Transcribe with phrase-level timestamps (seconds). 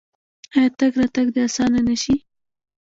[0.55, 2.15] آیا تګ راتګ دې اسانه نشي؟